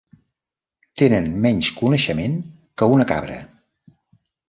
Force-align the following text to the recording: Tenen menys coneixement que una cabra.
Tenen 1.01 1.27
menys 1.45 1.71
coneixement 1.83 2.43
que 2.83 2.91
una 2.97 3.11
cabra. 3.15 3.41